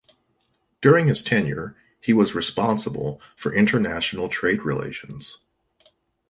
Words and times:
During 0.81 1.05
his 1.07 1.21
tenure, 1.21 1.75
he 1.99 2.11
was 2.11 2.33
responsible 2.33 3.21
for 3.35 3.53
international 3.53 4.29
trade 4.29 4.63
relations. 4.63 5.41